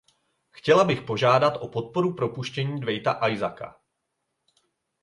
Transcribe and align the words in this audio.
Chtěla 0.51 0.83
bych 0.83 1.01
požádat 1.01 1.53
o 1.57 1.67
podporu 1.67 2.13
propuštění 2.13 2.79
Dawita 2.79 3.27
Isaaka. 3.29 3.75